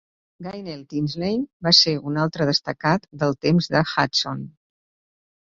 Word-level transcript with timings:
Gaynell 0.45 0.79
Tinsley 0.93 1.37
va 1.67 1.73
ser 1.81 1.93
un 2.13 2.17
altre 2.23 2.47
destacat 2.51 3.07
del 3.25 3.37
temps 3.49 3.71
de 3.77 3.85
Hutson. 3.93 4.43